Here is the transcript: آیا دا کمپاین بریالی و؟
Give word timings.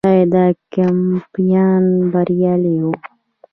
آیا 0.09 0.25
دا 0.33 0.45
کمپاین 0.73 1.83
بریالی 2.11 2.75
و؟ 2.83 2.89